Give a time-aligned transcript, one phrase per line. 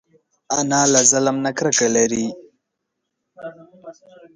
[0.59, 2.25] انا له ظلم نه کرکه لري